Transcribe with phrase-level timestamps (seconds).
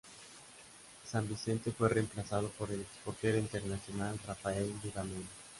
[1.05, 5.27] Sanvicente fue reemplazado por el ex portero internacional Rafael Dudamel.